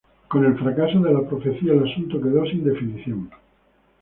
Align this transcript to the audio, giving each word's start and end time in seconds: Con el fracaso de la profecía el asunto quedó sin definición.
Con 0.29 0.43
el 0.45 0.57
fracaso 0.57 0.99
de 1.01 1.13
la 1.13 1.21
profecía 1.27 1.73
el 1.73 1.87
asunto 1.87 2.19
quedó 2.19 2.43
sin 2.47 2.63
definición. 2.63 3.29